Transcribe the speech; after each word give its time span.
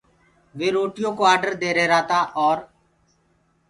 وي 0.57 0.67
روٽيو 0.75 1.09
ڪو 1.17 1.23
آڊر 1.33 1.51
دي 1.61 1.69
ريهرآ 1.77 1.99
تآ 2.09 2.19
اور 2.43 2.57